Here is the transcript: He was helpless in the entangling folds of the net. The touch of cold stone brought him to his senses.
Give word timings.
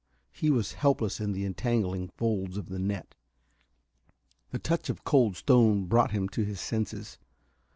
He 0.31 0.49
was 0.49 0.71
helpless 0.71 1.19
in 1.19 1.31
the 1.31 1.45
entangling 1.45 2.07
folds 2.09 2.57
of 2.57 2.69
the 2.69 2.79
net. 2.79 3.13
The 4.49 4.57
touch 4.57 4.89
of 4.89 5.03
cold 5.03 5.37
stone 5.37 5.85
brought 5.85 6.09
him 6.09 6.27
to 6.29 6.43
his 6.43 6.59
senses. 6.59 7.19